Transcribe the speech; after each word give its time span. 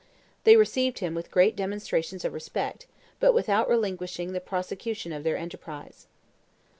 They 0.45 0.57
received 0.57 0.97
him 0.97 1.13
with 1.13 1.29
great 1.29 1.55
demonstrations 1.55 2.25
of 2.25 2.33
respect, 2.33 2.87
but 3.19 3.35
without 3.35 3.69
relinquishing 3.69 4.31
the 4.33 4.41
prosecution 4.41 5.11
of 5.13 5.23
their 5.23 5.37
enterprise. 5.37 6.07